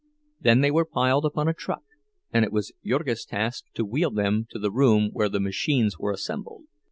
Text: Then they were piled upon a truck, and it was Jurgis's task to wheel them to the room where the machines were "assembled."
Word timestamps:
Then 0.39 0.61
they 0.61 0.71
were 0.71 0.83
piled 0.83 1.25
upon 1.25 1.47
a 1.47 1.53
truck, 1.53 1.83
and 2.33 2.43
it 2.43 2.51
was 2.51 2.73
Jurgis's 2.83 3.23
task 3.23 3.65
to 3.75 3.85
wheel 3.85 4.09
them 4.09 4.47
to 4.49 4.57
the 4.57 4.71
room 4.71 5.11
where 5.13 5.29
the 5.29 5.39
machines 5.39 5.99
were 5.99 6.11
"assembled." 6.11 6.63